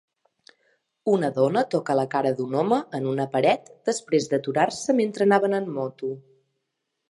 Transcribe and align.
Una 1.11 1.27
dona 1.35 1.61
toca 1.73 1.97
la 1.99 2.05
cara 2.15 2.31
d'un 2.39 2.57
home 2.63 2.79
en 3.01 3.11
una 3.13 3.29
paret 3.35 3.69
després 3.93 4.27
d'aturar-se 4.33 4.99
mentre 5.03 5.29
anaven 5.31 5.57
en 5.63 5.71
moto 5.79 6.13